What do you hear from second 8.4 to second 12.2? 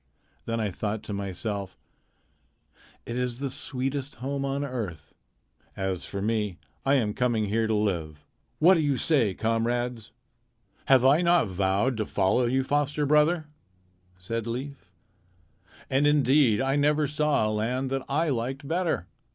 What do you say, comrades?" "Have I not vowed to